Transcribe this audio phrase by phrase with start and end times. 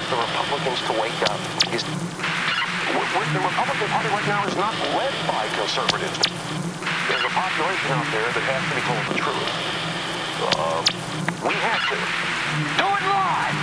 [0.00, 1.40] want the Republicans to wake up
[1.74, 6.18] is the Republican Party right now is not led by conservatives.
[7.08, 9.50] There's a population out there that has to be told the truth.
[10.56, 10.80] Uh,
[11.46, 11.96] we have to.
[12.80, 13.58] Do it live!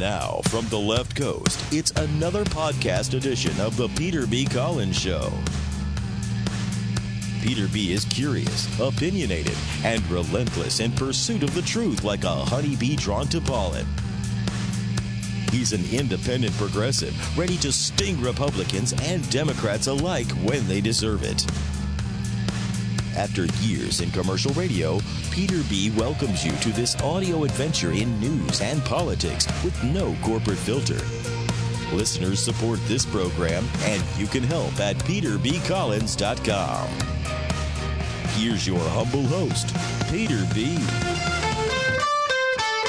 [0.00, 4.44] Now, from the left coast, it's another podcast edition of The Peter B.
[4.44, 5.32] Collins Show.
[7.46, 7.92] Peter B.
[7.92, 13.40] is curious, opinionated, and relentless in pursuit of the truth like a honeybee drawn to
[13.40, 13.86] pollen.
[15.52, 21.46] He's an independent progressive, ready to sting Republicans and Democrats alike when they deserve it.
[23.16, 24.98] After years in commercial radio,
[25.30, 25.92] Peter B.
[25.96, 30.98] welcomes you to this audio adventure in news and politics with no corporate filter.
[31.94, 37.05] Listeners support this program, and you can help at peterbcollins.com.
[38.36, 39.74] Here's your humble host,
[40.10, 40.76] Peter B.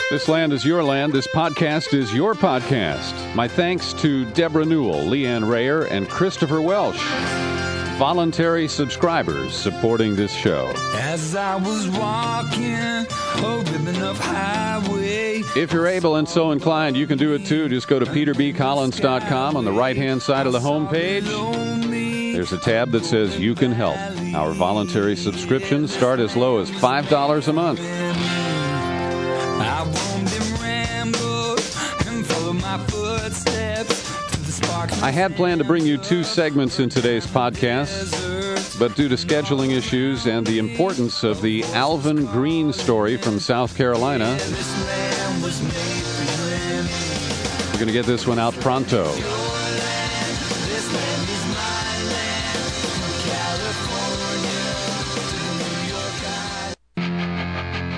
[0.09, 1.13] This land is your land.
[1.13, 3.33] This podcast is your podcast.
[3.33, 7.01] My thanks to Deborah Newell, Leanne Rayer, and Christopher Welsh,
[7.97, 10.73] voluntary subscribers supporting this show.
[10.95, 15.43] As I was walking a ribbon highway.
[15.55, 17.69] If you're able and so inclined, you can do it too.
[17.69, 21.86] Just go to peterbcollins.com on the right hand side of the homepage.
[22.37, 23.97] There's a tab that says You Can Help.
[24.35, 27.79] Our voluntary subscriptions start as low as $5 a month.
[35.01, 39.75] I had planned to bring you two segments in today's podcast, but due to scheduling
[39.75, 44.37] issues and the importance of the Alvin Greene story from South Carolina,
[47.71, 49.36] we're going to get this one out pronto.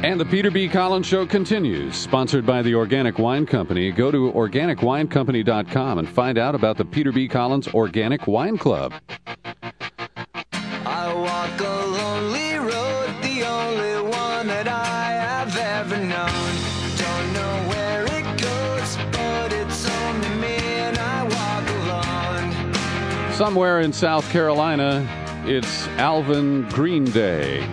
[0.02, 0.70] And the Peter B.
[0.70, 3.92] Collins Show continues, sponsored by the Organic Wine Company.
[3.92, 7.28] Go to organicwinecompany.com and find out about the Peter B.
[7.28, 8.94] Collins Organic Wine Club.
[10.54, 16.54] I walk a lonely road, the only one that I have ever known.
[16.96, 21.70] Don't know where it goes, but it's only me and I walk
[23.28, 23.34] alone.
[23.34, 25.06] Somewhere in South Carolina,
[25.46, 27.68] it's Alvin Greene Day.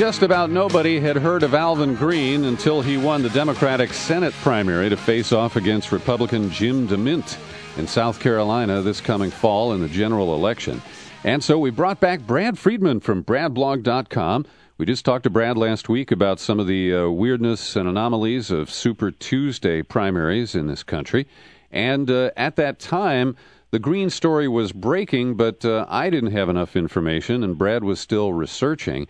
[0.00, 4.88] Just about nobody had heard of Alvin Greene until he won the Democratic Senate primary
[4.88, 7.36] to face off against Republican Jim DeMint
[7.76, 10.80] in South Carolina this coming fall in the general election.
[11.22, 14.46] And so we brought back Brad Friedman from BradBlog.com.
[14.78, 18.50] We just talked to Brad last week about some of the uh, weirdness and anomalies
[18.50, 21.26] of Super Tuesday primaries in this country.
[21.70, 23.36] And uh, at that time,
[23.70, 28.00] the Greene story was breaking, but uh, I didn't have enough information, and Brad was
[28.00, 29.06] still researching.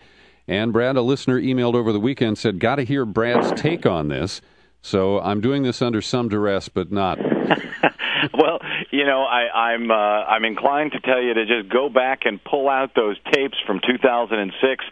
[0.51, 4.09] And Brad, a listener emailed over the weekend, said, Got to hear Brad's take on
[4.09, 4.41] this.
[4.81, 7.19] So I'm doing this under some duress, but not.
[8.33, 8.59] well,
[8.91, 12.43] you know, I, I'm uh, I'm inclined to tell you to just go back and
[12.43, 14.83] pull out those tapes from 2006,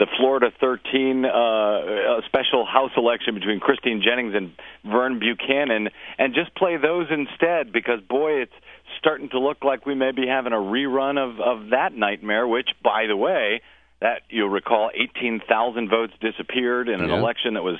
[0.00, 4.50] the Florida 13 uh, special House election between Christine Jennings and
[4.84, 7.72] Vern Buchanan, and just play those instead.
[7.72, 8.54] Because boy, it's
[8.98, 12.48] starting to look like we may be having a rerun of of that nightmare.
[12.48, 13.60] Which, by the way,
[14.04, 17.18] that you'll recall 18,000 votes disappeared in an yeah.
[17.18, 17.78] election that was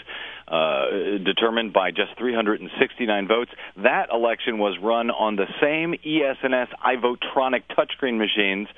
[0.49, 3.51] uh, determined by just 369 votes.
[3.77, 8.69] That election was run on the same ES&S iVotronic touchscreen machines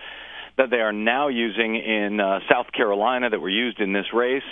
[0.59, 4.43] that they are now using in uh, South Carolina that were used in this race.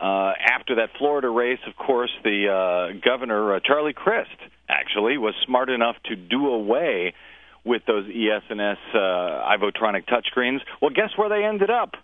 [0.00, 4.30] Uh, after that Florida race, of course, the uh, governor uh, Charlie Crist
[4.66, 7.12] actually was smart enough to do away
[7.66, 10.60] with those ES&S uh, iVotronic touchscreens.
[10.80, 11.96] Well, guess where they ended up?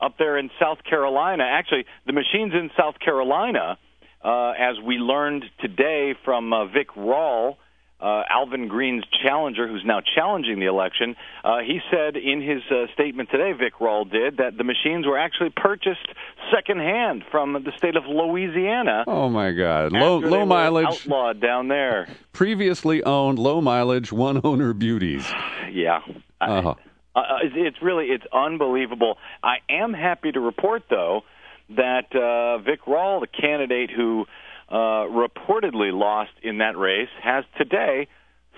[0.00, 1.44] Up there in South Carolina.
[1.44, 3.78] Actually, the machines in South Carolina,
[4.24, 7.56] uh, as we learned today from uh, Vic Rawl,
[8.00, 12.90] uh, Alvin Greene's challenger, who's now challenging the election, uh, he said in his uh,
[12.94, 16.06] statement today, Vic Rawl did, that the machines were actually purchased
[16.50, 19.04] secondhand from the state of Louisiana.
[19.06, 19.92] Oh my God!
[19.92, 22.08] Low, low mileage, outlawed down there.
[22.32, 25.30] Previously owned, low mileage, one owner beauties.
[25.70, 26.00] yeah.
[26.40, 26.74] Uh-huh.
[27.14, 29.16] Uh, it's really it's unbelievable.
[29.42, 31.22] I am happy to report though
[31.70, 34.26] that uh, Vic Rawl, the candidate who
[34.68, 34.74] uh,
[35.08, 38.08] reportedly lost in that race, has today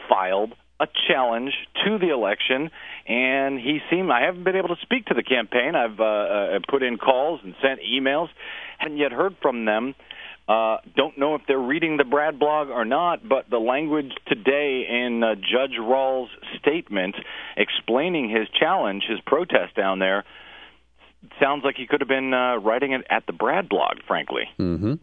[0.09, 1.53] filed a challenge
[1.85, 2.71] to the election,
[3.07, 4.11] and he seemed.
[4.11, 5.75] I haven't been able to speak to the campaign.
[5.75, 8.29] I've uh, uh, put in calls and sent emails,
[8.79, 9.95] haven't yet heard from them.
[10.49, 14.87] Uh, don't know if they're reading the Brad blog or not, but the language today
[14.89, 17.15] in uh, Judge Rawl's statement
[17.57, 20.25] explaining his challenge, his protest down there,
[21.41, 24.45] sounds like he could have been uh, writing it at the Brad blog, frankly.
[24.59, 24.95] Mm-hmm.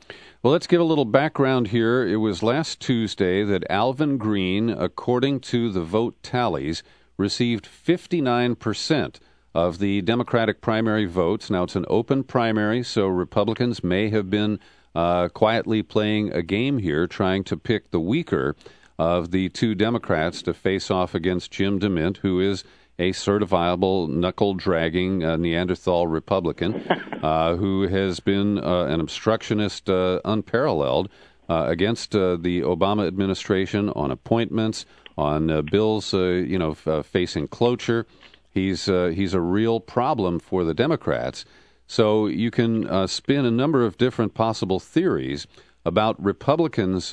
[0.44, 2.06] Well, let's give a little background here.
[2.06, 6.84] It was last Tuesday that Alvin Greene, according to the vote tallies,
[7.18, 9.20] received 59%
[9.54, 11.50] of the Democratic primary votes.
[11.50, 14.60] Now, it's an open primary, so Republicans may have been
[15.00, 18.54] uh, quietly playing a game here, trying to pick the weaker
[18.98, 22.66] of the two Democrats to face off against Jim DeMint, who is
[22.98, 26.76] a certifiable knuckle dragging uh, Neanderthal Republican
[27.24, 31.08] uh, who has been uh, an obstructionist uh, unparalleled
[31.48, 34.86] uh, against uh, the Obama administration on appointments,
[35.18, 38.06] on bills, you know, f- facing cloture.
[38.52, 41.46] He's he's a real problem for the Democrats.
[41.90, 45.48] So you can spin a number of different possible theories
[45.84, 47.10] about Republicans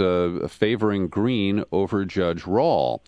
[0.48, 3.00] favoring Greene over Judge Rawl.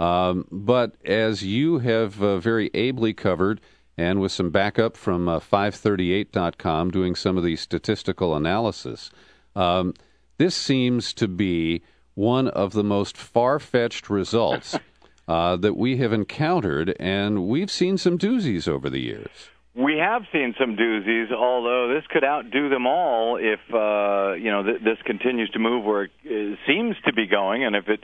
[0.00, 3.60] Um, but as you have uh, very ably covered,
[3.98, 9.10] and with some backup from uh, 538.com doing some of the statistical analysis,
[9.54, 9.92] um,
[10.38, 11.82] this seems to be
[12.14, 14.74] one of the most far fetched results
[15.28, 19.50] uh, that we have encountered, and we've seen some doozies over the years.
[19.74, 24.64] We have seen some doozies, although this could outdo them all if uh, you know
[24.64, 28.00] th- this continues to move where it, seems to be going, and if it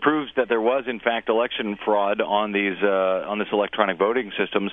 [0.00, 4.32] proves that there was in fact election fraud on these uh, on this electronic voting
[4.36, 4.72] systems,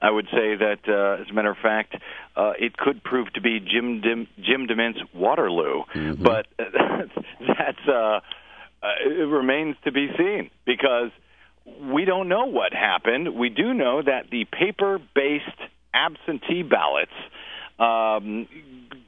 [0.00, 1.94] I would say that uh, as a matter of fact,
[2.36, 6.22] uh, it could prove to be Jim Dim- Jim DeMint's Waterloo, mm-hmm.
[6.22, 8.20] but that's uh, uh,
[9.04, 11.10] it remains to be seen because
[11.92, 13.36] we don't know what happened.
[13.36, 17.12] We do know that the paper-based absentee ballots
[17.78, 18.46] um,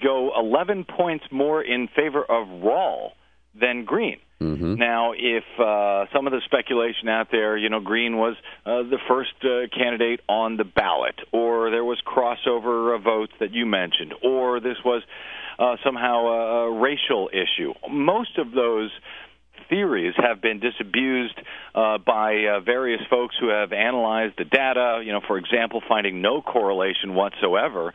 [0.03, 3.11] go 11 points more in favor of Rawl
[3.59, 4.21] than Greene.
[4.41, 4.75] Mm-hmm.
[4.75, 8.37] Now, if uh, some of the speculation out there, you know, Greene was
[8.67, 13.53] uh, the first uh, candidate on the ballot, or there was crossover of votes that
[13.53, 15.03] you mentioned, or this was
[15.59, 18.91] uh, somehow a racial issue, most of those
[19.69, 21.39] theories have been disabused
[21.75, 25.03] uh, by uh, various folks who have analyzed the data.
[25.05, 27.93] You know, for example, finding no correlation whatsoever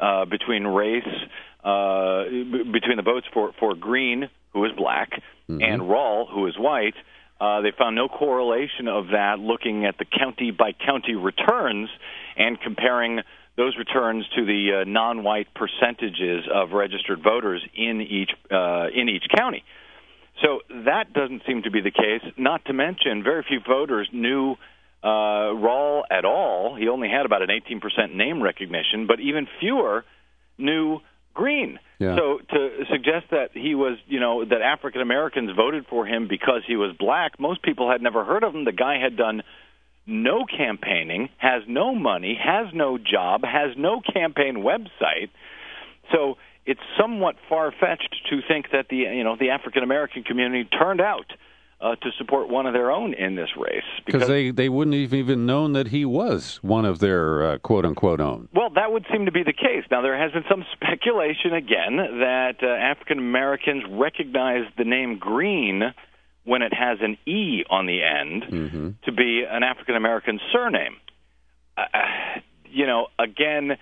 [0.00, 1.04] uh, between race,
[1.64, 5.10] uh, b- between the votes for for Greene who is black,
[5.48, 5.62] mm-hmm.
[5.62, 6.94] and Rawl, who is white.
[7.40, 11.88] Uh, they found no correlation of that looking at the county by county returns
[12.36, 13.20] and comparing
[13.56, 19.24] those returns to the uh, non-white percentages of registered voters in each uh, in each
[19.36, 19.62] county.
[20.42, 22.22] So that doesn't seem to be the case.
[22.36, 24.56] Not to mention, very few voters knew
[25.02, 26.76] uh, Rawl at all.
[26.76, 30.04] He only had about an 18% name recognition, but even fewer
[30.56, 31.00] knew
[31.34, 31.78] Greene.
[31.98, 32.16] Yeah.
[32.16, 36.62] So to suggest that he was, you know, that African Americans voted for him because
[36.66, 38.64] he was black, most people had never heard of him.
[38.64, 39.42] The guy had done
[40.06, 45.30] no campaigning, has no money, has no job, has no campaign website.
[46.12, 46.38] So
[46.68, 51.00] it's somewhat far fetched to think that the you know the African American community turned
[51.00, 51.32] out
[51.80, 55.14] uh, to support one of their own in this race because they they wouldn't have
[55.14, 58.50] even known that he was one of their uh, quote unquote own.
[58.54, 59.84] Well, that would seem to be the case.
[59.90, 65.94] Now there has been some speculation again that uh, African Americans recognize the name Greene
[66.44, 68.90] when it has an e on the end mm-hmm.
[69.06, 70.96] to be an African American surname.
[71.78, 71.84] Uh,
[72.66, 73.78] you know, again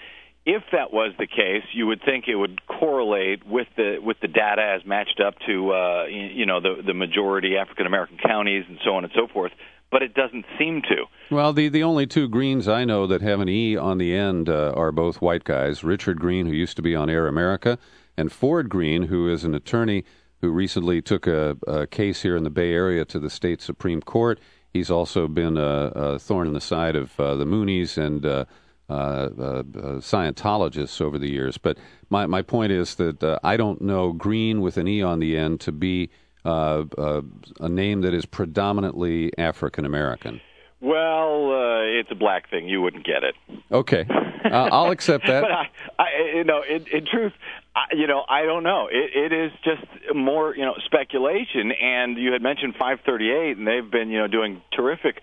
[0.46, 4.28] if that was the case, you would think it would correlate with the with the
[4.28, 8.78] data as matched up to uh, you know the the majority African American counties and
[8.84, 9.52] so on and so forth.
[9.90, 11.04] But it doesn't seem to.
[11.30, 14.48] Well, the the only two Greenes I know that have an E on the end
[14.48, 17.76] uh, are both white guys: Richard Greene, who used to be on Air America,
[18.16, 20.04] and Ford Greene, who is an attorney
[20.42, 24.00] who recently took a, a case here in the Bay Area to the state Supreme
[24.00, 24.38] Court.
[24.72, 28.28] He's also been a, a thorn in the side of uh, the Moonies and uh,
[28.28, 28.44] uh, uh,
[28.88, 31.58] Scientologists over the years.
[31.58, 31.78] But
[32.10, 35.36] my, my point is that uh, I don't know Greene with an E on the
[35.36, 36.10] end to be
[36.46, 37.22] uh, uh,
[37.60, 40.40] a name that is predominantly African American.
[40.80, 42.68] Well, uh, it's a black thing.
[42.68, 43.34] You wouldn't get it.
[43.72, 44.06] Okay,
[44.44, 45.40] uh, I'll accept that.
[45.42, 47.32] but I, I, you know, in, in truth,
[47.76, 48.88] I, you know, I don't know.
[48.90, 51.72] It, it is just more, you know, speculation.
[51.72, 55.20] And you had mentioned 538, and they've been, you know, doing terrific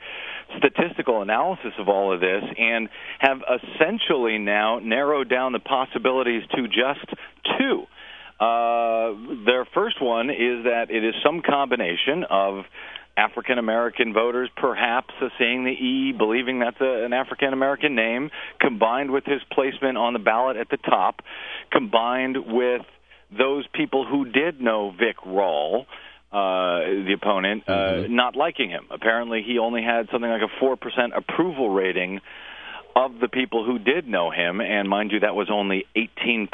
[0.59, 6.67] statistical analysis of all of this, and have essentially now narrowed down the possibilities to
[6.67, 7.09] just
[7.57, 7.85] two.
[8.39, 12.65] Uh, their first one is that it is some combination of
[13.15, 19.11] African American voters perhaps seeing the E, believing that's a, an African American name, combined
[19.11, 21.21] with his placement on the ballot at the top,
[21.71, 22.81] combined with
[23.37, 25.85] those people who did know Vic Rawl,
[26.31, 28.15] uh, the opponent, uh, mm-hmm.
[28.15, 28.87] not liking him.
[28.89, 30.77] Apparently, he only had something like a 4%
[31.15, 32.19] approval rating
[32.95, 36.49] of the people who did know him, and mind you, that was only 18%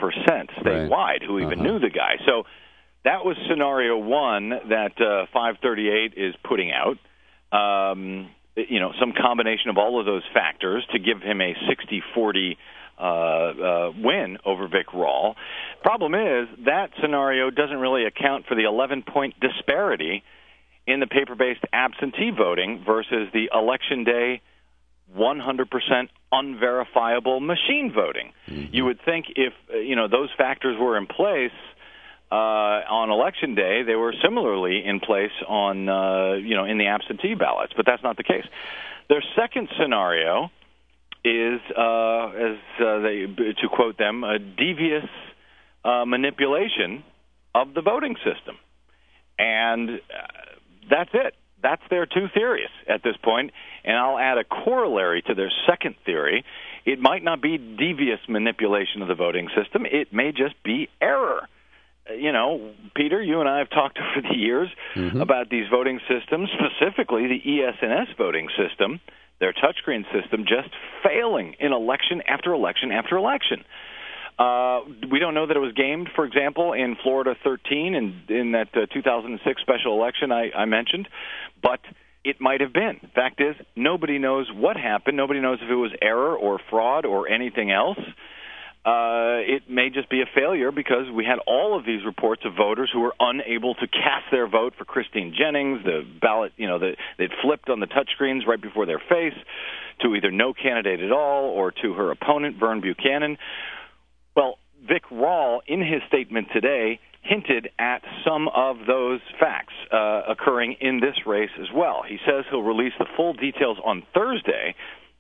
[0.62, 1.24] statewide right.
[1.26, 1.64] who even uh-huh.
[1.64, 2.16] knew the guy.
[2.26, 2.44] So
[3.06, 6.98] that was scenario one that uh, 538 is putting out.
[7.52, 12.04] Um, you know, some combination of all of those factors to give him a 60
[12.14, 12.58] 40
[13.00, 15.36] uh, uh, win over Vic Rawl.
[15.82, 20.24] Problem is, that scenario doesn't really account for the 11 point disparity
[20.86, 24.42] in the paper based absentee voting versus the election day
[25.18, 28.34] 100% unverifiable machine voting.
[28.48, 28.76] Mm-hmm.
[28.76, 31.52] You would think if uh, you know those factors were in place
[32.32, 36.88] uh, on election day, they were similarly in place on uh, you know in the
[36.88, 38.46] absentee ballots, but that's not the case.
[39.10, 40.52] Their second scenario
[41.26, 45.10] is, uh, as uh, they to quote them, a devious
[45.84, 47.04] uh, manipulation
[47.56, 48.58] of the voting system,
[49.40, 49.94] and uh,
[50.88, 51.34] that's it.
[51.62, 53.52] That's their two theories at this point.
[53.52, 56.46] point, and I'll add a corollary to their second theory.
[56.86, 61.48] It might not be devious manipulation of the voting system; it may just be error
[62.18, 65.22] you know, Peter, you and I have talked over the years mm-hmm.
[65.22, 69.00] about these voting systems, specifically the ES&S voting system,
[69.40, 70.70] their touchscreen system, just
[71.04, 73.64] failing in election after election after election.
[74.38, 78.52] Uh, we don't know that it was gamed, for example, in Florida 13 and in
[78.54, 81.10] that uh, 2006 special election I, I mentioned,
[81.62, 81.82] but
[82.24, 83.00] it might have been.
[83.16, 85.18] Fact is, nobody knows what happened.
[85.18, 88.00] Nobody knows if it was error or fraud or anything else
[88.86, 92.54] uh, it may just be a failure because we had all of these reports of
[92.56, 95.84] voters who were unable to cast their vote for Christine Jennings.
[95.84, 96.96] The ballot, you know, the,
[97.42, 99.38] flipped on the touchscreens right before their face
[100.02, 103.38] to either no candidate at all or to her opponent, Vern Buchanan.
[104.36, 110.78] Well, Vic Rawl, in his statement today, hinted at some of those facts uh, occurring
[110.80, 112.04] in this race as well.
[112.08, 114.74] He says he'll release the full details on Thursday,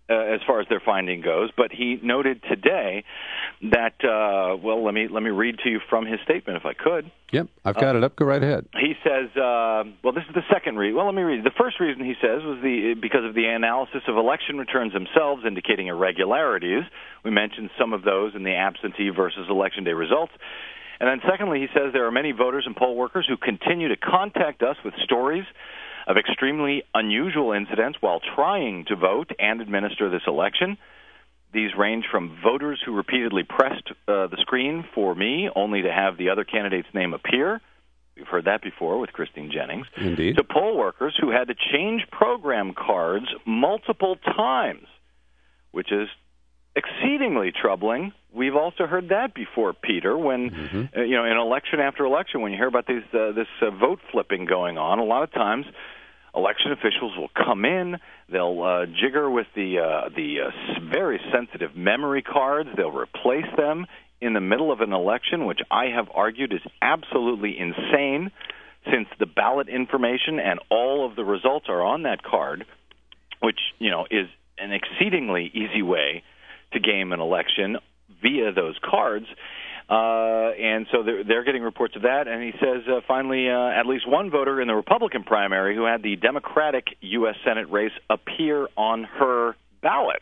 [0.10, 1.50] uh, as far as their finding goes.
[1.56, 3.04] But he noted today
[3.72, 6.74] that uh, well, let me let me read to you from his statement if I
[6.74, 7.12] could.
[7.32, 8.16] Yep, I've got uh, it up.
[8.16, 8.66] Go right ahead.
[8.74, 10.98] He says, uh, well, this is the second reason.
[10.98, 11.44] Well, let me read.
[11.44, 15.44] The first reason he says was the because of the analysis of election returns themselves
[15.46, 16.84] indicating irregularities.
[17.24, 20.34] We mentioned some of those in the absentee versus election day results.
[21.00, 23.96] And then, secondly, he says there are many voters and poll workers who continue to
[23.96, 25.46] contact us with stories
[26.10, 30.78] of extremely unusual incidents while trying to vote and administer this election.
[31.54, 36.18] These range from voters who repeatedly pressed uh, the screen for me only to have
[36.18, 37.62] the other candidate's name appear.
[38.16, 39.86] We've heard that before with Christine Jennings.
[39.96, 40.36] Indeed.
[40.38, 44.88] To poll workers who had to change program cards multiple times,
[45.72, 46.10] which is
[46.75, 48.13] exceedingly troubling.
[48.34, 50.18] We've also heard that before, Peter.
[50.18, 51.00] When mm-hmm.
[51.00, 53.72] uh, you know, in election after election, when you hear about these uh, this uh,
[53.72, 55.66] vote flipping going on, a lot of times
[56.36, 57.98] election officials will come in.
[58.32, 62.70] They'll uh, jigger with the uh, the uh, very sensitive memory cards.
[62.76, 63.86] They'll replace them
[64.22, 68.32] in the middle of an election, which I have argued is absolutely insane,
[68.86, 72.66] since the ballot information and all of the results are on that card,
[73.42, 76.24] which you know is an exceedingly easy way
[76.74, 77.78] to game an election
[78.22, 79.26] via those cards.
[79.89, 82.27] Uh, and so they're, they're getting reports of that.
[82.27, 85.86] And he says uh, finally, uh, at least one voter in the Republican primary who
[85.86, 87.36] had the Democratic U.S.
[87.43, 90.22] Senate race appear on her ballot.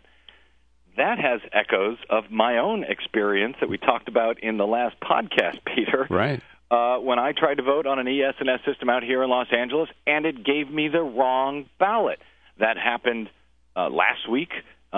[0.96, 5.60] That has echoes of my own experience that we talked about in the last podcast,
[5.76, 6.08] Peter.
[6.10, 6.42] Right.
[6.72, 9.90] Uh, when I tried to vote on an ES&S system out here in Los Angeles,
[10.06, 12.20] and it gave me the wrong ballot.
[12.60, 13.30] That happened
[13.76, 14.50] uh, last week
[14.94, 14.98] uh,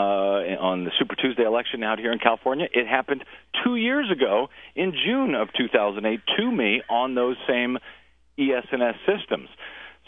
[0.60, 2.68] on the Super Tuesday election out here in California.
[2.72, 3.24] It happened
[3.64, 7.78] two years ago in June of 2008 to me on those same
[8.38, 9.50] ES&S systems.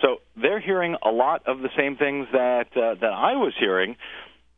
[0.01, 3.97] So they're hearing a lot of the same things that uh, that I was hearing,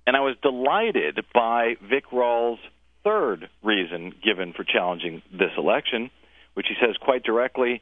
[0.07, 2.59] and I was delighted by Vic Rawl's
[3.03, 6.11] third reason given for challenging this election,
[6.53, 7.81] which he says quite directly.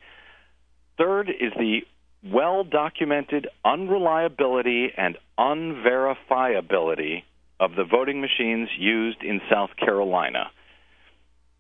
[0.98, 1.82] Third is the
[2.24, 7.24] well documented unreliability and unverifiability
[7.62, 10.50] of the voting machines used in South Carolina.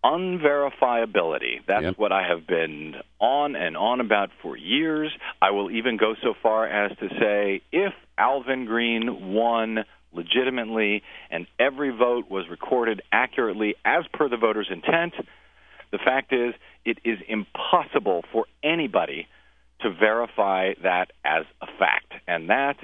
[0.04, 1.60] Unverifiability.
[1.68, 1.98] That's yep.
[2.00, 5.12] what I have been on and on about for years.
[5.40, 11.46] I will even go so far as to say if Alvin Greene won legitimately and
[11.60, 15.14] every vote was recorded accurately as per the voter's intent,
[15.92, 19.28] the fact is it is impossible for anybody
[19.82, 22.14] to verify that as a fact.
[22.28, 22.78] And that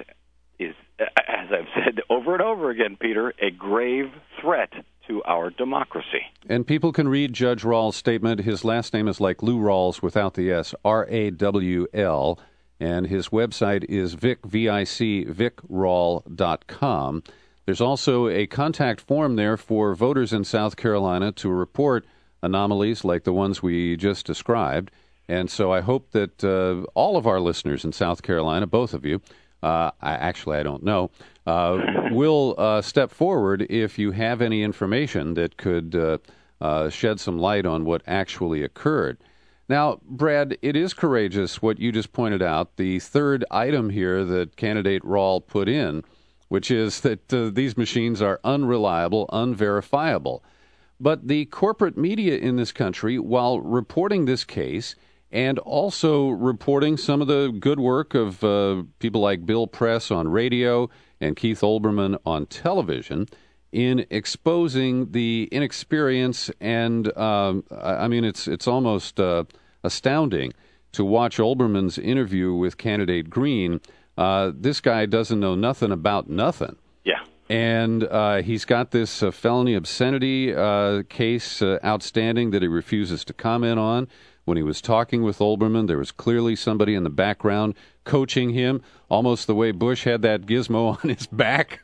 [0.58, 4.10] is, as I've said over and over again, Peter, a grave
[4.40, 4.72] threat
[5.06, 6.22] to our democracy.
[6.48, 8.40] And people can read Judge Rawl's statement.
[8.40, 12.38] His last name is like Lou Rawls without the S, R A W L.
[12.80, 17.22] And his website is vic, V-I-C, vicrawl.com.
[17.66, 22.06] There's also a contact form there for voters in South Carolina to report
[22.42, 24.92] anomalies like the ones we just described.
[25.28, 29.04] And so I hope that uh, all of our listeners in South Carolina, both of
[29.04, 29.20] you,
[29.62, 31.10] I, actually, I don't know,
[31.46, 31.78] uh,
[32.10, 36.18] will uh, step forward if you have any information that could uh,
[36.60, 39.18] uh, shed some light on what actually occurred.
[39.68, 42.76] Now, Brad, it is courageous what you just pointed out.
[42.76, 46.04] The third item here that candidate Rawl put in,
[46.48, 50.42] which is that uh, these machines are unreliable, unverifiable.
[51.00, 54.94] But the corporate media in this country, while reporting this case,
[55.30, 60.28] and also reporting some of the good work of uh, people like Bill Press on
[60.28, 60.88] radio
[61.20, 63.26] and Keith Olbermann on television
[63.72, 69.44] in exposing the inexperience and um, I mean it's it's almost uh,
[69.84, 70.52] astounding
[70.92, 73.80] to watch Olbermann's interview with candidate Greene.
[74.16, 76.76] Uh, this guy doesn't know nothing about nothing.
[77.04, 77.22] Yeah.
[77.50, 83.24] And uh, he's got this uh, felony obscenity uh, case uh, outstanding that he refuses
[83.26, 84.08] to comment on.
[84.48, 87.74] When he was talking with Olbermann, there was clearly somebody in the background
[88.04, 91.80] coaching him, almost the way Bush had that gizmo on his back,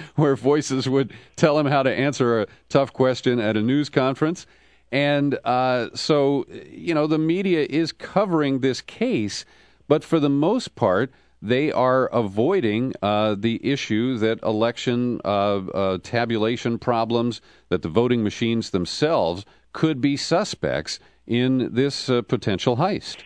[0.16, 4.46] where voices would tell him how to answer a tough question at a news conference.
[4.90, 9.44] And uh, so, you know, the media is covering this case,
[9.86, 15.98] but for the most part, they are avoiding uh, the issue that election uh, uh
[16.02, 20.98] tabulation problems, that the voting machines themselves could be suspects
[21.28, 23.18] in this uh, potential heist.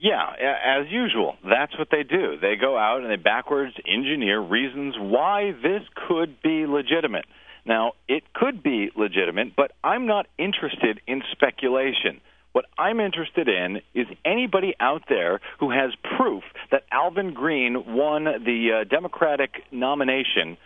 [0.00, 0.30] Yeah,
[0.64, 2.36] as usual, that's what they do.
[2.40, 7.24] They go out and they backwards engineer reasons why this could be legitimate.
[7.66, 12.20] Now, it could be legitimate, but I'm not interested in speculation.
[12.52, 18.24] What I'm interested in is anybody out there who has proof that Alvin Greene won
[18.24, 20.56] the uh, Democratic nomination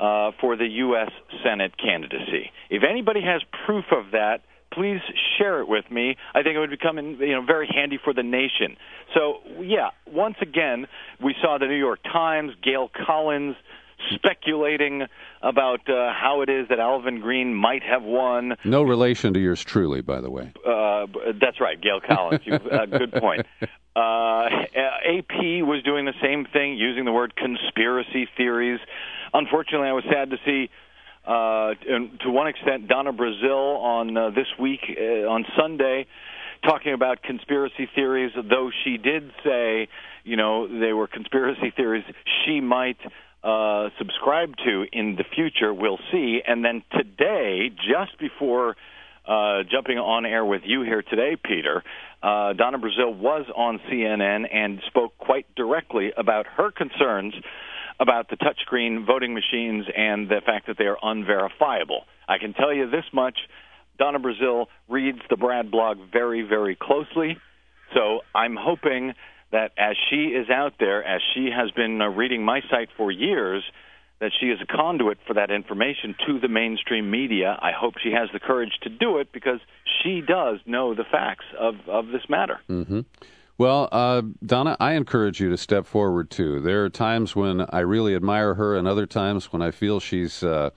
[0.00, 1.10] uh, for the U.S.
[1.44, 2.50] Senate candidacy.
[2.70, 4.40] If anybody has proof of that,
[4.72, 5.00] please
[5.38, 6.16] share it with me.
[6.34, 8.76] I think it would become you know very handy for the nation.
[9.14, 10.86] So yeah, once again,
[11.22, 13.56] we saw the New York Times, Gail Collins
[14.14, 15.06] speculating
[15.42, 18.56] about uh, how it is that Alvin Greene might have won.
[18.64, 20.52] No relation to yours truly, by the way.
[20.66, 21.06] Uh,
[21.40, 22.40] that's right, Gail Collins.
[22.44, 23.46] You, uh, good point.
[23.94, 24.48] Uh,
[25.04, 25.36] AP
[25.68, 28.80] was doing the same thing, using the word conspiracy theories.
[29.34, 30.70] Unfortunately, I was sad to see
[31.26, 36.06] uh, and to one extent, Donna Brazile on uh, this week uh, on Sunday,
[36.64, 38.32] talking about conspiracy theories.
[38.34, 39.88] Though she did say,
[40.24, 42.04] you know, they were conspiracy theories
[42.44, 42.98] she might
[43.44, 45.72] uh, subscribe to in the future.
[45.72, 46.40] We'll see.
[46.46, 48.76] And then today, just before
[49.26, 51.84] uh, jumping on air with you here today, Peter,
[52.22, 57.34] uh, Donna Brazile was on CNN and spoke quite directly about her concerns
[58.00, 62.04] about the touchscreen voting machines and the fact that they are unverifiable.
[62.28, 63.38] I can tell you this much
[63.98, 67.36] Donna Brazile reads the Brad blog very, very closely.
[67.94, 69.14] So I'm hoping
[69.52, 73.12] that as she is out there, as she has been uh, reading my site for
[73.12, 73.62] years,
[74.20, 77.58] that she is a conduit for that information to the mainstream media.
[77.60, 79.58] I hope she has the courage to do it because
[80.02, 82.60] she does know the facts of, of this matter.
[82.70, 83.00] Mm-hmm.
[83.58, 86.60] Well, uh, Donna, I encourage you to step forward too.
[86.60, 90.42] There are times when I really admire her, and other times when I feel she's,
[90.42, 90.70] uh,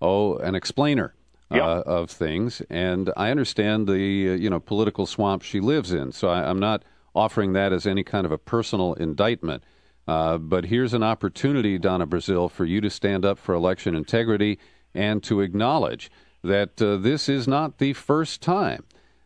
[0.00, 1.14] oh, an explainer.
[1.50, 6.10] Uh, of things, and I understand the uh, you know political swamp she lives in.
[6.10, 6.82] So I, am not
[7.14, 9.62] offering that as any kind of a personal indictment.
[10.08, 14.58] Uh, but here's an opportunity, Donna Brazile, for you to stand up for election integrity
[14.94, 16.10] and to acknowledge
[16.42, 18.84] that uh, this is not the first time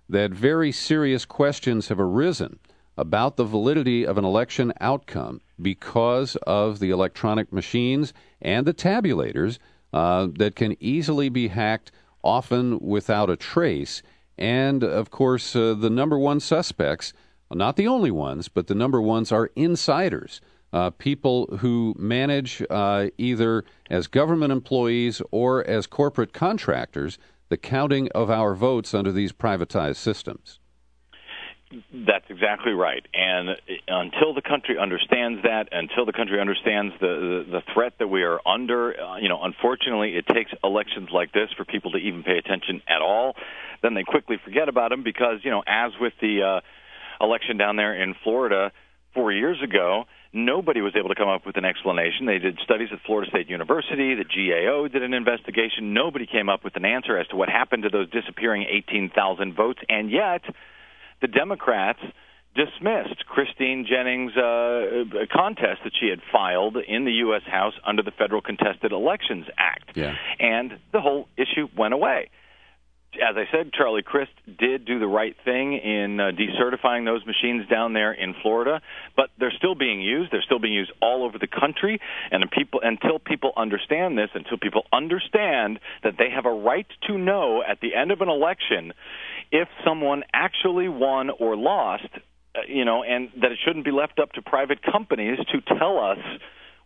[0.09, 2.59] that very serious questions have arisen
[2.97, 9.59] about the validity of an election outcome because of the electronic machines and the tabulators
[9.93, 14.03] uh, that can easily be hacked, often without a trace.
[14.37, 17.13] And of course, uh, the number one suspects,
[17.53, 20.41] not the only ones, but the number ones are insiders.
[20.73, 28.09] Uh, people who manage uh, either as government employees or as corporate contractors the counting
[28.09, 30.59] of our votes under these privatized systems.
[31.92, 33.05] That's exactly right.
[33.12, 33.57] And
[33.88, 38.22] until the country understands that, until the country understands the, the, the threat that we
[38.22, 42.22] are under, uh, you know, unfortunately, it takes elections like this for people to even
[42.22, 43.35] pay attention at all.
[43.83, 47.74] Then they quickly forget about them because, you know, as with the uh, election down
[47.74, 48.70] there in Florida,
[49.12, 52.26] four years ago, nobody was able to come up with an explanation.
[52.26, 54.14] They did studies at Florida State University.
[54.14, 55.94] The GAO did an investigation.
[55.94, 59.81] Nobody came up with an answer as to what happened to those disappearing 18,000 votes.
[59.88, 60.42] And yet,
[61.20, 62.00] the Democrats
[62.55, 67.42] dismissed Christine Jennings' uh, contest that she had filed in the U.S.
[67.46, 69.92] House under the Federal Contested Elections Act.
[69.94, 70.14] Yeah.
[70.38, 72.31] And the whole issue went away
[73.20, 77.68] as I said, Charlie Crist did do the right thing in uh, decertifying those machines
[77.68, 78.81] down there in Florida,
[79.16, 80.33] but they're still being used.
[80.33, 82.00] They're still being used all over the country,
[82.31, 87.18] and people until people understand this, until people understand that they have a right to
[87.18, 88.92] know at the end of an election
[89.52, 92.09] if someone actually won or lost,
[92.55, 95.98] uh, you know, and that it shouldn't be left up to private companies to tell
[95.98, 96.18] us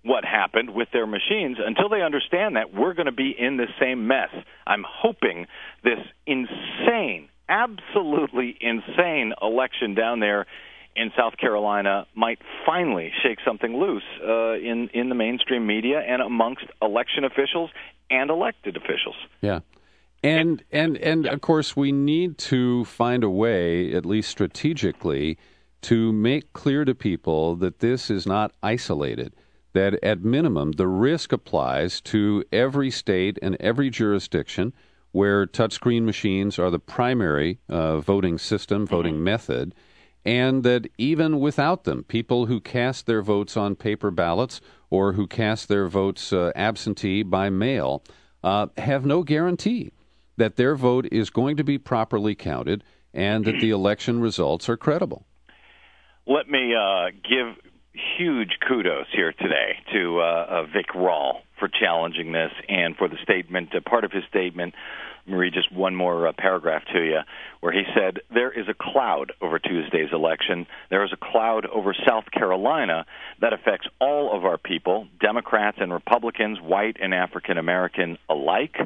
[0.02, 1.58] what happened with their machines.
[1.64, 4.30] Until they understand that, we're going to be in the same mess.
[4.66, 5.46] I'm hoping
[5.84, 10.46] this insane, absolutely insane election down there
[10.96, 16.20] in South Carolina might finally shake something loose uh, in in the mainstream media and
[16.20, 17.70] amongst election officials
[18.10, 19.16] and elected officials.
[19.40, 19.60] Yeah.
[20.22, 25.38] And and and of course we need to find a way at least strategically
[25.82, 29.32] to make clear to people that this is not isolated
[29.72, 34.72] that at minimum the risk applies to every state and every jurisdiction
[35.12, 38.94] where touchscreen machines are the primary uh, voting system, mm-hmm.
[38.94, 39.24] voting mm-hmm.
[39.24, 39.74] method,
[40.24, 45.26] and that even without them, people who cast their votes on paper ballots or who
[45.26, 48.02] cast their votes uh, absentee by mail
[48.42, 49.92] uh, have no guarantee
[50.36, 54.76] that their vote is going to be properly counted and that the election results are
[54.76, 55.26] credible.
[56.26, 57.56] Let me uh, give
[57.92, 63.16] huge kudos here today to uh, uh, Vic Rawl for challenging this and for the
[63.22, 63.74] statement.
[63.74, 64.74] Uh, part of his statement,
[65.26, 67.20] read just one more uh, paragraph to you,
[67.60, 70.66] where he said, There is a cloud over Tuesday's election.
[70.88, 73.06] There is a cloud over South Carolina
[73.40, 78.76] that affects all of our people, Democrats and Republicans, white and African American alike.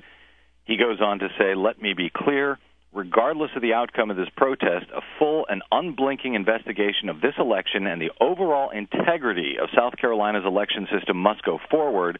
[0.65, 2.59] He goes on to say, Let me be clear
[2.95, 7.87] regardless of the outcome of this protest, a full and unblinking investigation of this election
[7.87, 12.19] and the overall integrity of South Carolina's election system must go forward.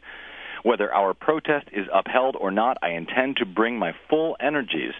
[0.63, 4.93] Whether our protest is upheld or not, I intend to bring my full energies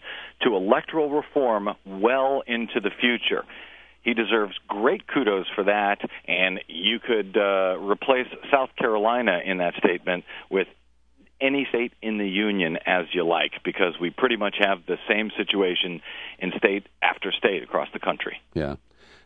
[0.43, 3.43] to electoral reform well into the future.
[4.03, 9.73] He deserves great kudos for that, and you could uh, replace South Carolina in that
[9.79, 10.67] statement with
[11.41, 15.31] any state in the union as you like because we pretty much have the same
[15.37, 16.01] situation
[16.39, 18.41] in state after state across the country.
[18.53, 18.75] Yeah.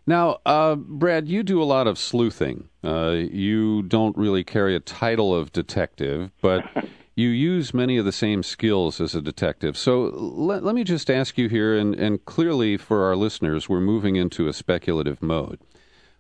[0.08, 2.70] Now, uh, Brad, you do a lot of sleuthing.
[2.84, 6.66] Uh, you don't really carry a title of detective, but
[7.16, 9.78] you use many of the same skills as a detective.
[9.78, 13.82] So let, let me just ask you here, and, and clearly for our listeners, we're
[13.82, 15.60] moving into a speculative mode.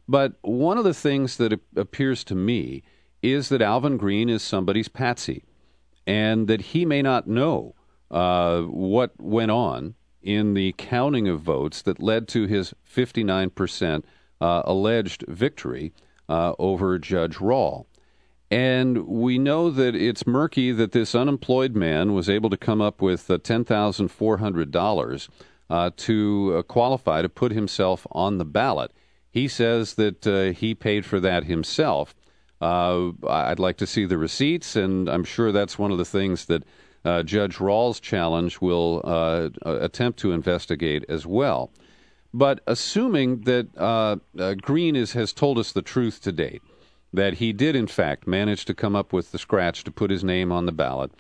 [0.07, 2.83] But one of the things that appears to me
[3.21, 5.43] is that Alvin Greene is somebody's patsy
[6.09, 7.75] and that he may not know
[8.09, 9.93] uh, what went on
[10.23, 14.03] in the counting of votes that led to his 59%
[14.41, 15.93] uh, alleged victory
[16.27, 17.85] uh, over Judge Rawl.
[18.49, 23.03] And we know that it's murky that this unemployed man was able to come up
[23.03, 25.29] with uh, $10,400
[25.69, 28.91] uh, to uh, qualify to put himself on the ballot.
[29.29, 32.15] He says that he paid for that himself.
[32.61, 36.45] Uh, I'd like to see the receipts, and I'm sure that's one of the things
[36.45, 36.63] that
[37.05, 41.71] uh, Judge Rawl's challenge will uh, attempt to investigate as well.
[42.33, 46.61] But assuming that uh, uh, Greene is, has told us the truth to date,
[47.11, 50.23] that he did in fact manage to come up with the scratch to put his
[50.23, 51.11] name on the ballot,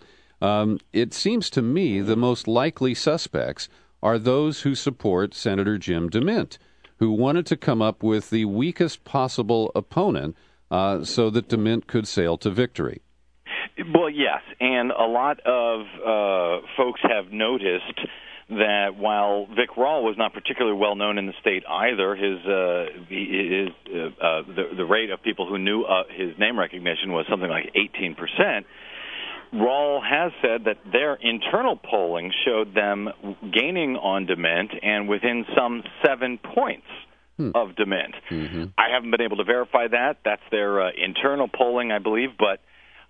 [0.41, 3.69] um, it seems to me the most likely suspects
[4.01, 6.57] are those who support Senator Jim DeMint,
[6.97, 10.35] who wanted to come up with the weakest possible opponent
[10.71, 13.01] uh, so that DeMint could sail to victory.
[13.93, 17.99] Well, yes, and a lot of uh, folks have noticed
[18.49, 22.85] that while Vic Rawl was not particularly well known in the state either, his uh,
[23.07, 27.25] his uh, uh, the, the rate of people who knew uh, his name recognition was
[27.29, 28.65] something like 18 percent.
[29.53, 33.09] Rawl has said that their internal polling showed them
[33.51, 36.85] gaining on DeMint and within some seven points
[37.39, 37.51] hmm.
[37.55, 38.13] of DeMint.
[38.29, 38.63] Mm-hmm.
[38.77, 40.17] I haven't been able to verify that.
[40.25, 42.31] That's their uh, internal polling, I believe.
[42.37, 42.59] But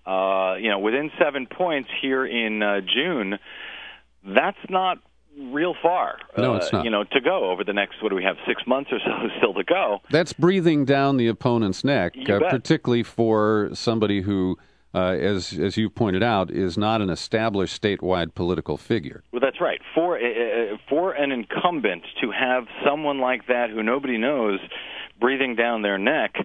[0.10, 3.40] uh, you know, within seven points here in uh, June,
[4.24, 5.00] that's not
[5.38, 6.20] real far.
[6.38, 6.86] No, it's uh, not.
[6.86, 9.12] You know, to go over the next what do we have six months or so
[9.38, 10.00] still to go.
[10.12, 14.58] That's breathing down the opponent's neck, uh, particularly for somebody who
[14.94, 19.24] uh, as as you pointed out, is not an established statewide political figure.
[19.32, 19.82] Well, that's right.
[19.94, 24.60] For uh, uh, for an incumbent to have someone like that who nobody knows
[25.20, 26.36] breathing down their neck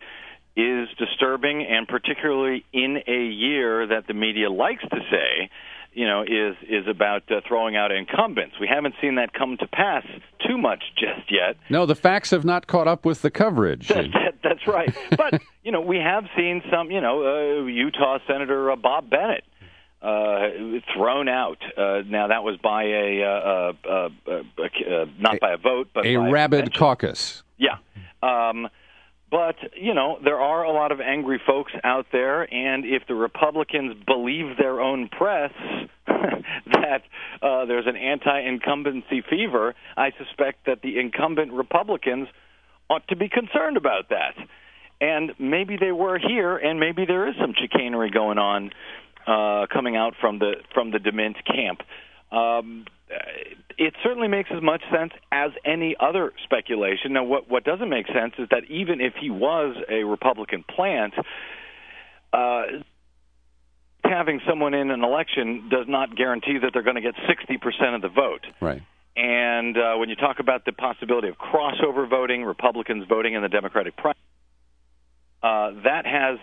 [0.56, 5.50] is disturbing, and particularly in a year that the media likes to say
[5.94, 8.56] you know, is is about uh, throwing out incumbents.
[8.60, 10.04] We haven't seen that come to pass
[10.46, 11.56] too much just yet.
[11.70, 13.88] No, the facts have not caught up with the coverage.
[13.88, 14.94] That, that, that's right.
[15.16, 16.90] but you know, we have seen some.
[16.90, 19.44] You know, uh, Utah Senator uh, Bob Bennett
[20.04, 20.48] uh,
[20.94, 21.58] thrown out.
[21.76, 26.04] Uh, now that was by a, uh, uh, uh, uh not by a vote, but
[26.04, 27.42] a rabid caucus.
[27.56, 27.78] Yeah.
[28.22, 28.68] Um,
[29.30, 33.16] but, you know, there are a lot of angry folks out there, and if the
[33.16, 35.52] Republicans believe their own press
[36.06, 37.02] that
[37.42, 42.28] uh, there's an anti incumbency fever, I suspect that the incumbent Republicans
[42.94, 44.34] ought to be concerned about that.
[45.00, 48.70] And maybe they were here, and maybe there is some chicanery going on
[49.26, 51.80] uh, coming out from the from the DeMint camp.
[52.30, 52.86] Um,
[53.76, 57.12] it certainly makes as much sense as any other speculation.
[57.12, 61.14] Now, what what doesn't make sense is that even if he was a Republican plant,
[62.32, 62.62] uh,
[64.04, 68.02] having someone in an election does not guarantee that they're going to get 60% of
[68.02, 68.46] the vote.
[68.60, 68.82] Right.
[69.16, 73.48] And uh, when you talk about the possibility of crossover voting, Republicans voting in the
[73.48, 74.18] Democratic primary,
[75.42, 76.38] uh, that has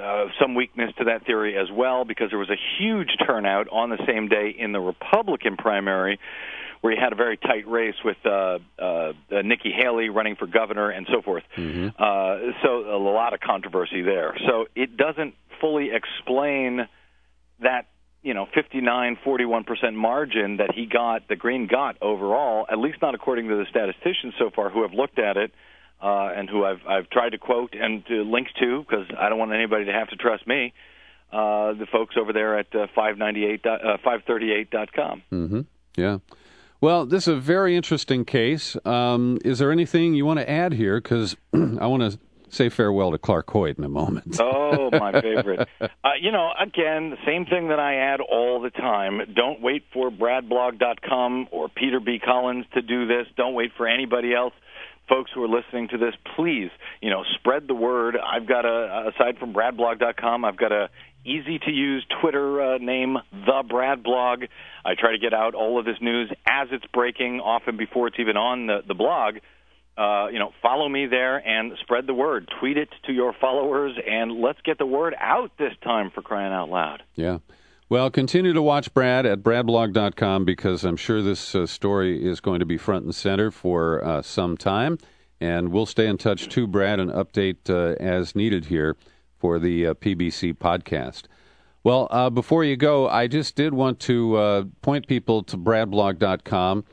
[0.00, 3.90] uh, some weakness to that theory as well because there was a huge turnout on
[3.90, 6.18] the same day in the Republican primary
[6.80, 10.46] where you had a very tight race with uh, uh, uh, Nikki Haley running for
[10.46, 11.42] governor and so forth.
[11.56, 11.88] Mm-hmm.
[11.98, 14.36] Uh, so a lot of controversy there.
[14.46, 16.86] So it doesn't fully explain
[17.60, 17.86] that
[18.26, 23.00] you know 59 41 percent margin that he got the Greene got overall at least
[23.00, 25.52] not according to the statisticians so far who have looked at it
[26.02, 29.38] uh, and who I've I've tried to quote and to link to because I don't
[29.38, 30.74] want anybody to have to trust me.
[31.32, 35.22] Uh, the folks over there at uh, 598 uh, 538.com.
[35.32, 35.60] Mm-hmm.
[35.96, 36.18] Yeah.
[36.80, 38.76] Well, this is a very interesting case.
[38.84, 41.00] Um, is there anything you want to add here?
[41.00, 44.36] Because I want to say farewell to Clark Hoyt in a moment.
[44.40, 45.68] oh, my favorite.
[45.80, 45.88] Uh,
[46.20, 49.20] you know, again, the same thing that I add all the time.
[49.34, 52.18] Don't wait for bradblog.com or Peter B.
[52.18, 53.26] Collins to do this.
[53.36, 54.54] Don't wait for anybody else
[55.08, 56.68] folks who are listening to this, please,
[57.00, 58.16] you know, spread the word.
[58.16, 60.88] I've got a aside from bradblog.com, I've got a
[61.26, 64.44] easy to use Twitter uh, name, the Brad Blog.
[64.84, 68.18] I try to get out all of this news as it's breaking, often before it's
[68.18, 69.36] even on the, the blog.
[69.96, 72.50] Uh, you know, follow me there and spread the word.
[72.60, 76.52] Tweet it to your followers, and let's get the word out this time for crying
[76.52, 77.02] out loud.
[77.14, 77.38] Yeah.
[77.88, 82.58] Well, continue to watch Brad at bradblog.com because I'm sure this uh, story is going
[82.58, 84.98] to be front and center for uh, some time.
[85.40, 88.96] And we'll stay in touch too, Brad, and update uh, as needed here
[89.38, 91.24] for the uh, PBC podcast.
[91.84, 96.84] Well, uh, before you go, I just did want to point people to bradblog.com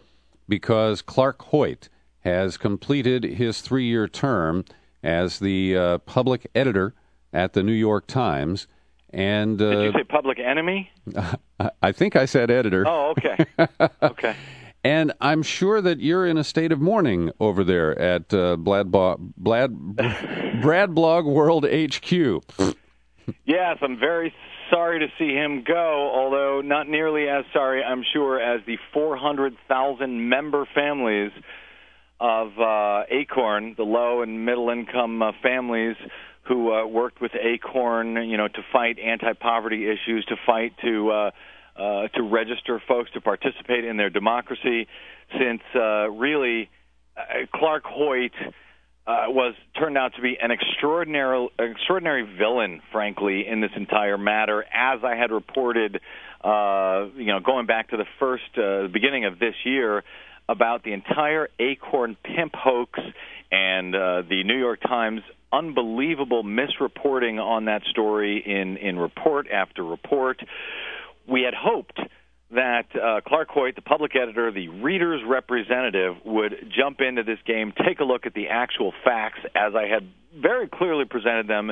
[0.47, 1.89] because Clark Hoyt
[2.23, 4.65] has completed his three year term
[5.03, 6.93] as the public editor
[7.33, 8.67] at the New York Times.
[9.13, 10.89] And uh, did you say public enemy?
[11.81, 12.83] I think I said editor.
[12.87, 13.45] Oh, okay.
[14.01, 14.35] okay.
[14.83, 18.91] and I'm sure that you're in a state of mourning over there at uh, Blad,
[18.91, 22.11] Bradblog World HQ.
[23.45, 24.33] yes, I'm very
[24.71, 30.27] sorry to see him go, although not nearly as sorry, I'm sure, as the 400,000
[30.27, 31.31] member families
[32.23, 35.97] of uh, Acorn, the low and middle income uh, families
[36.43, 41.31] who uh, worked with Acorn, you know, to fight anti-poverty issues, to fight to uh,
[41.75, 44.87] uh, to register folks to participate in their democracy.
[45.37, 46.69] Since uh, really,
[47.17, 48.31] uh, Clark Hoyt
[49.05, 54.63] uh, was turned out to be an extraordinary extraordinary villain, frankly, in this entire matter,
[54.63, 55.99] as I had reported,
[56.41, 60.05] uh, you know, going back to the first uh, beginning of this year
[60.49, 62.99] about the entire Acorn pimp hoax
[63.51, 69.83] and uh, the New York Times unbelievable misreporting on that story in, in report after
[69.83, 70.41] report.
[71.27, 71.99] We had hoped
[72.51, 77.73] that uh, Clark Hoyt, the public editor, the reader's representative, would jump into this game,
[77.85, 81.71] take a look at the actual facts as I had very clearly presented them,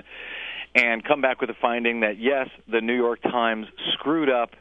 [0.73, 4.51] and come back with a finding that yes, the New York Times screwed up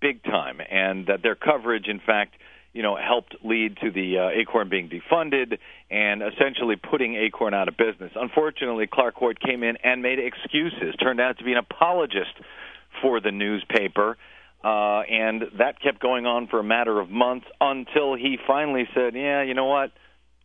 [0.00, 2.34] big time, and that their coverage, in fact,
[2.72, 5.58] you know, helped lead to the uh, Acorn being defunded
[5.90, 8.12] and essentially putting Acorn out of business.
[8.14, 12.32] Unfortunately, Clark Hoyt came in and made excuses, turned out to be an apologist
[13.02, 14.16] for the newspaper.
[14.62, 19.14] Uh, and that kept going on for a matter of months until he finally said,
[19.14, 19.90] Yeah, you know what?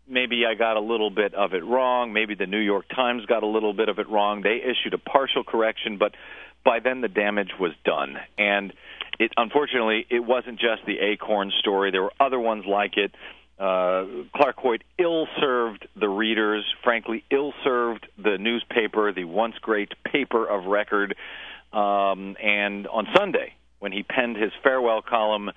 [0.08, 2.14] Maybe I got a little bit of it wrong.
[2.14, 4.42] Maybe the New York Times got a little bit of it wrong.
[4.42, 6.14] They issued a partial correction, but
[6.64, 8.16] by then the damage was done.
[8.38, 8.72] And
[9.20, 11.92] it unfortunately it wasn't just the Acorn story.
[11.92, 13.12] There were other ones like it.
[13.60, 19.94] uh, Clark Hoyt ill served the readers, frankly, ill served the newspaper, the once great
[20.04, 21.16] paper of record.
[21.72, 25.52] Um, and on Sunday, when he penned his farewell column,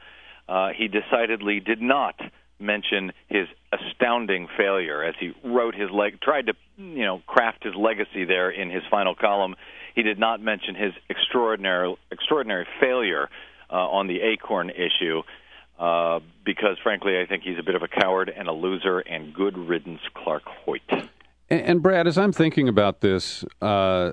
[0.48, 2.14] uh, he decidedly did not
[2.60, 7.74] mention his astounding failure as he wrote his leg tried to you know craft his
[7.74, 9.54] legacy there in his final column
[9.94, 13.28] he did not mention his extraordinary extraordinary failure
[13.70, 15.22] uh, on the acorn issue
[15.78, 19.32] uh, because frankly I think he's a bit of a coward and a loser and
[19.34, 21.10] good riddance Clark Hoyt and,
[21.50, 24.12] and Brad as I'm thinking about this uh,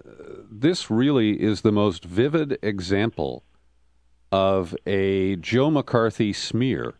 [0.52, 3.44] this really is the most vivid example
[4.32, 6.96] of a Joe McCarthy smear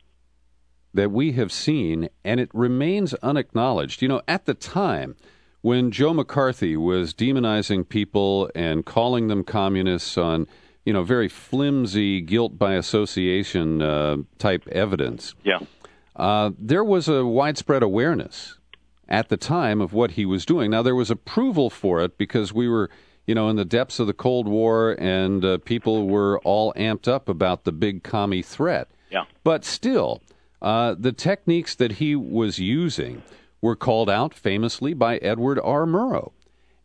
[0.96, 4.02] that we have seen, and it remains unacknowledged.
[4.02, 5.16] You know, at the time
[5.66, 10.46] when Joe McCarthy was demonizing people and calling them communists on,
[10.86, 15.58] you know, very flimsy guilt by association uh, type evidence, yeah,
[16.18, 18.60] uh, there was a widespread awareness
[19.10, 20.70] at the time of what he was doing.
[20.70, 22.92] Now there was approval for it because we were
[23.26, 27.08] you know, in the depths of the Cold War, and uh, people were all amped
[27.08, 28.88] up about the big commie threat.
[29.10, 29.26] Yeah.
[29.44, 30.22] But still,
[30.62, 33.24] uh, the techniques that he was using
[33.66, 35.88] were called out famously by Edward R.
[35.88, 36.32] Murrow.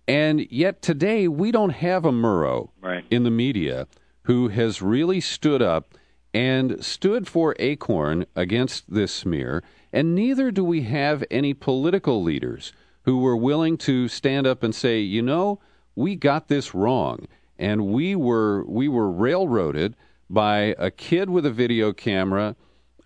[0.08, 3.04] And yet today, we don't have a Murrow right.
[3.10, 3.86] in the media
[4.22, 5.94] who has really stood up
[6.32, 9.62] and stood for Acorn against this smear.
[9.92, 14.74] And neither do we have any political leaders who were willing to stand up and
[14.74, 15.60] say, you know,
[15.94, 17.26] we got this wrong,
[17.58, 19.96] and we were we were railroaded
[20.30, 22.56] by a kid with a video camera,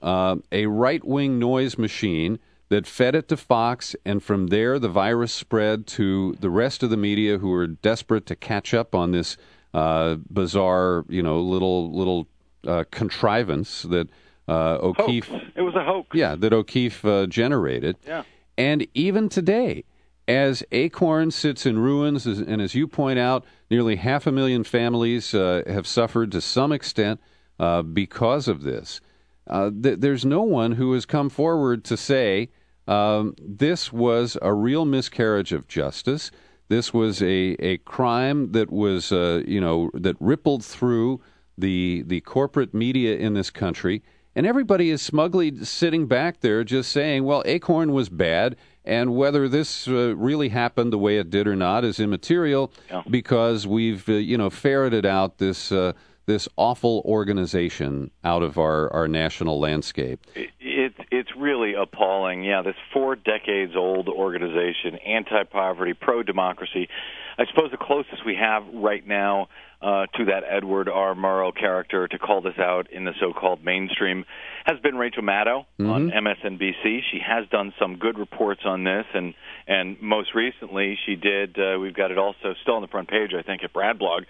[0.01, 2.39] uh, a right wing noise machine
[2.75, 6.91] that fed it to Fox, and from there the virus spread to the rest of
[6.91, 9.37] the media who were desperate to catch up on this
[9.73, 12.27] uh, bizarre, you know, little little
[12.67, 14.09] uh, contrivance that
[14.49, 15.29] uh, O'Keefe.
[15.29, 15.45] Hoax.
[15.55, 16.09] It was a hoax.
[16.15, 17.97] Yeah, that O'Keefe uh, generated.
[18.05, 18.25] Yeah.
[18.59, 19.85] And even today,
[20.27, 25.33] as Acorn sits in ruins, and as you point out, nearly half a million families
[25.33, 27.21] uh, have suffered to some extent
[27.61, 29.01] uh, because of this.
[29.47, 32.49] Uh, th- there's no one who has come forward to say
[32.87, 36.31] um, this was a real miscarriage of justice.
[36.69, 41.21] This was a, a crime that was, uh, you know, that rippled through
[41.57, 44.03] the the corporate media in this country,
[44.35, 49.49] and everybody is smugly sitting back there just saying, "Well, Acorn was bad." And whether
[49.49, 53.03] this uh, really happened the way it did or not is immaterial yeah.
[53.09, 55.95] because we've, uh, you know, ferreted out this uh,
[56.27, 60.27] this awful organization out of our, our national landscape.
[60.35, 60.74] It, it,
[61.17, 62.45] it's really appalling.
[62.45, 66.89] Yeah, this four decades old organization, anti poverty, pro democracy.
[67.37, 69.49] I suppose the closest we have right now
[69.83, 71.15] uh, to that Edward R.
[71.15, 74.25] Murrow character to call this out in the so-called mainstream
[74.65, 75.91] has been Rachel Maddow mm-hmm.
[75.91, 77.01] on MSNBC.
[77.11, 79.35] She has done some good reports on this, and
[79.67, 81.59] and most recently she did.
[81.59, 84.25] Uh, we've got it also still on the front page, I think, at Bradblog,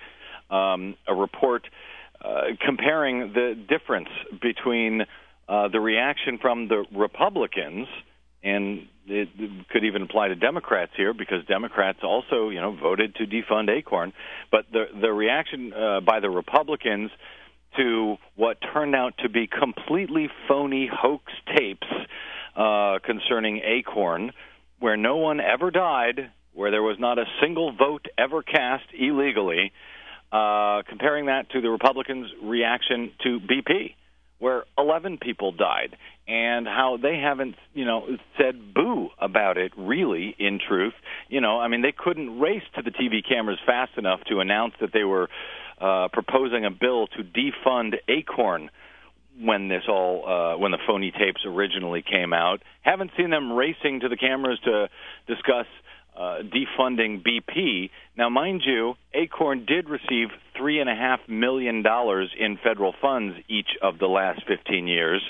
[0.51, 1.69] um, a report
[2.25, 4.09] uh, comparing the difference
[4.41, 5.03] between
[5.49, 7.89] uh, the reaction from the Republicans
[8.45, 9.29] and it
[9.71, 14.13] could even apply to Democrats here because Democrats also, you know, voted to defund Acorn.
[14.51, 17.11] But the the reaction uh, by the Republicans
[17.77, 21.25] to what turned out to be completely phony hoax
[21.57, 21.87] tapes
[22.57, 24.31] uh, concerning Acorn,
[24.79, 29.73] where no one ever died, where there was not a single vote ever cast illegally.
[30.33, 33.95] Uh, comparing that to the Republicans' reaction to BP
[34.45, 35.97] where 11 people died
[36.29, 40.93] and how they haven't, you know, said boo about it really in truth.
[41.31, 44.75] You know, I mean they couldn't race to the TV cameras fast enough to announce
[44.83, 45.31] that they were
[45.81, 48.69] uh proposing a bill to defund Acorn
[49.41, 52.61] when this all uh when the phony tapes originally came out.
[52.83, 54.91] Haven't seen them racing to the cameras to
[55.27, 55.67] discuss
[56.17, 57.91] uh, defunding BP.
[58.17, 63.37] Now, mind you, Acorn did receive three and a half million dollars in federal funds
[63.49, 65.23] each of the last 15 years,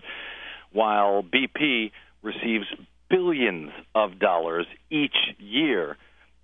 [0.73, 1.91] while BP
[2.23, 2.67] receives
[3.09, 5.97] billions of dollars each year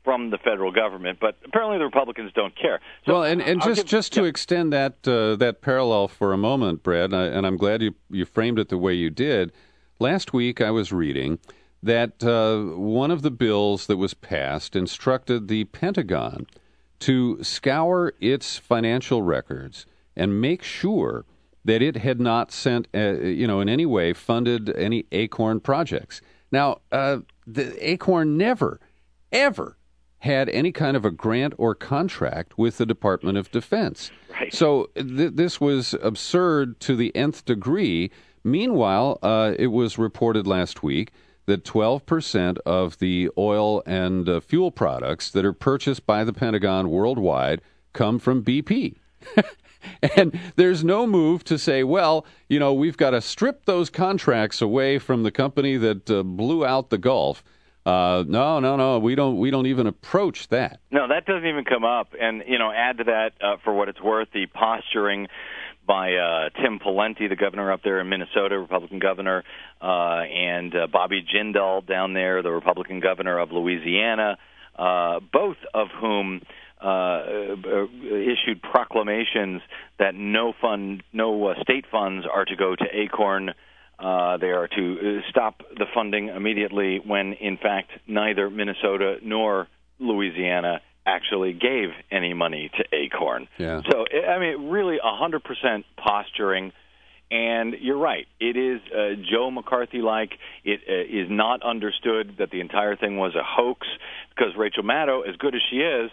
[0.04, 2.80] from the federal government, but apparently the Republicans don't care.
[3.04, 4.28] So well, and, and just give, just to yeah.
[4.28, 8.58] extend that uh, that parallel for a moment, Brad, and I'm glad you you framed
[8.58, 9.52] it the way you did.
[9.98, 11.38] Last week I was reading
[11.82, 16.46] that uh, one of the bills that was passed instructed the Pentagon
[17.00, 21.24] to scour its financial records and make sure
[21.64, 26.20] that it had not sent, uh, you know, in any way funded any Acorn projects.
[26.52, 28.80] Now, uh, the Acorn never,
[29.32, 29.76] ever
[30.18, 34.10] had any kind of a grant or contract with the Department of Defense.
[34.30, 34.52] Right.
[34.52, 38.10] So th- this was absurd to the nth degree
[38.44, 41.12] Meanwhile, uh, it was reported last week
[41.50, 46.90] that 12% of the oil and uh, fuel products that are purchased by the Pentagon
[46.90, 47.60] worldwide
[47.92, 48.96] come from BP.
[50.16, 54.62] and there's no move to say, well, you know, we've got to strip those contracts
[54.62, 57.42] away from the company that uh, blew out the Gulf.
[57.84, 58.98] Uh, no, no, no.
[58.98, 59.38] We don't.
[59.38, 60.80] We don't even approach that.
[60.90, 62.14] No, that doesn't even come up.
[62.20, 65.28] And you know, add to that, uh, for what it's worth, the posturing
[65.90, 69.42] by uh, Tim Pawlenty, the governor up there in Minnesota, Republican governor,
[69.82, 74.38] uh, and uh, Bobby Jindal down there, the Republican governor of Louisiana,
[74.78, 76.42] uh, both of whom
[76.80, 79.62] uh, uh, issued proclamations
[79.98, 83.50] that no fund, no uh, state funds are to go to Acorn.
[83.98, 89.66] Uh, they are to uh, stop the funding immediately when, in fact, neither Minnesota nor
[89.98, 93.48] Louisiana actually gave any money to Acorn.
[93.58, 93.80] Yeah.
[93.90, 96.72] So, I mean, really 100% posturing.
[97.30, 98.26] And you're right.
[98.40, 100.32] It is uh, Joe McCarthy like.
[100.64, 103.86] It uh, is not understood that the entire thing was a hoax
[104.30, 106.10] because Rachel Maddow, as good as she is,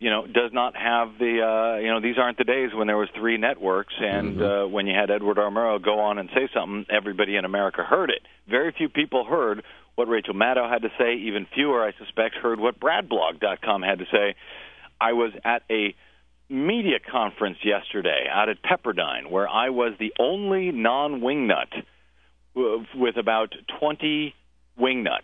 [0.00, 2.96] you know, does not have the, uh, you know, these aren't the days when there
[2.96, 4.42] was three networks and mm-hmm.
[4.42, 5.50] uh, when you had Edward R.
[5.50, 8.22] Murrow go on and say something, everybody in America heard it.
[8.48, 9.62] Very few people heard
[10.00, 11.16] what Rachel Maddow had to say.
[11.26, 14.34] Even fewer, I suspect, heard what BradBlog.com had to say.
[14.98, 15.94] I was at a
[16.48, 21.84] media conference yesterday out at Pepperdine where I was the only non-wingnut
[22.54, 24.34] with about 20
[24.80, 25.20] wingnuts.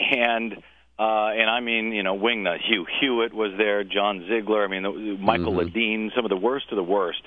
[0.00, 0.54] And
[0.98, 2.58] uh, and I mean, you know, wingnut.
[2.66, 4.64] Hugh Hewitt was there, John Ziegler.
[4.64, 5.76] I mean, the, Michael mm-hmm.
[5.76, 7.22] Ledeen, some of the worst of the worst,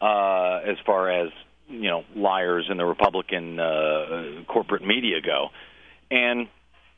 [0.00, 1.30] uh, as far as
[1.68, 5.48] you know, liars in the Republican uh, corporate media go.
[6.10, 6.48] And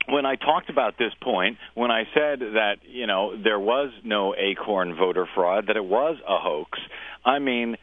[0.08, 4.34] when I talked about this point, when I said that you know there was no
[4.36, 6.78] Acorn voter fraud, that it was a hoax,
[7.24, 7.76] I mean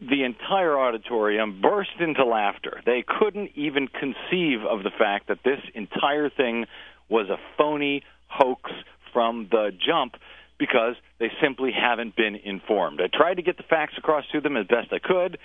[0.00, 2.80] the entire auditorium burst into laughter.
[2.84, 6.66] They couldn't even conceive of the fact that this entire thing
[7.08, 8.70] was a phony hoax
[9.12, 10.14] from the jump
[10.58, 13.00] because they simply haven't been informed.
[13.00, 15.38] I tried to get the facts across to them as best I could.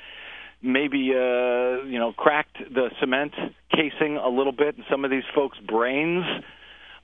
[0.61, 3.33] Maybe uh, you know, cracked the cement
[3.71, 6.25] casing a little bit in some of these folks' brains.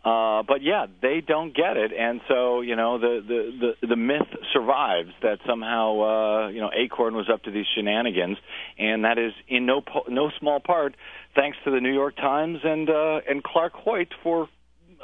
[0.04, 3.96] Uh, but yeah, they don't get it, and so you know the the the, the
[3.96, 8.38] myth survives that somehow uh, you know Acorn was up to these shenanigans,
[8.78, 10.96] and that is in no po- no small part
[11.36, 14.50] thanks to the New York Times and uh, and Clark Hoyt for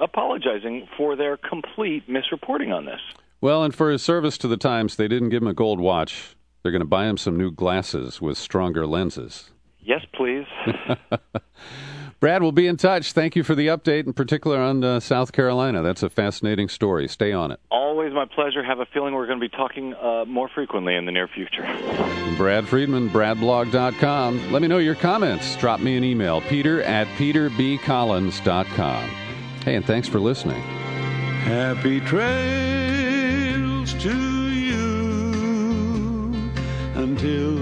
[0.02, 3.00] apologizing for their complete misreporting on this.
[3.40, 6.36] Well, and for his service to the Times, they didn't give him a gold watch.
[6.62, 9.52] They're going to buy him some new glasses with stronger lenses.
[9.80, 10.46] Yes, please.
[12.20, 13.14] Brad, we'll be in touch.
[13.14, 15.82] Thank you for the update, in particular on uh, South Carolina.
[15.82, 17.08] That's a fascinating story.
[17.08, 17.62] Stay on it.
[17.72, 18.62] Always my pleasure.
[18.62, 21.64] Have a feeling we're going to be talking uh, more frequently in the near future.
[22.36, 24.52] Brad Friedman, bradblog.com.
[24.52, 25.56] Let me know your comments.
[25.56, 29.10] Drop me an email, peter at peterbcollins.com.
[29.64, 30.62] Hey, and thanks for listening.
[31.44, 34.39] Happy trails to you
[37.00, 37.56] until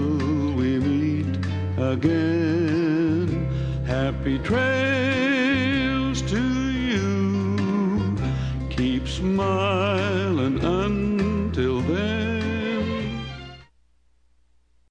[0.56, 1.36] we meet
[1.78, 3.46] again.
[3.86, 8.16] Happy trails to you.
[8.68, 12.27] Keep smiling until then.